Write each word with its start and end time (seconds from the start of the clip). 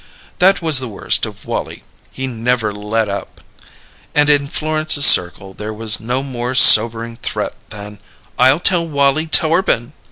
That 0.39 0.63
was 0.63 0.79
the 0.79 0.87
worst 0.87 1.27
of 1.27 1.45
Wallie: 1.45 1.83
he 2.11 2.25
never 2.25 2.73
"let 2.73 3.07
up"; 3.07 3.39
and 4.15 4.31
in 4.31 4.47
Florence's 4.47 5.05
circle 5.05 5.53
there 5.53 5.71
was 5.75 5.99
no 5.99 6.23
more 6.23 6.55
sobering 6.55 7.17
threat 7.17 7.53
than, 7.69 7.99
"I'll 8.39 8.59
tell 8.59 8.87
Wallie 8.87 9.27
Torbin!" 9.27 9.93